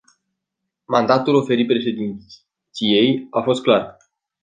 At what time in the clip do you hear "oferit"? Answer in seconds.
1.35-1.67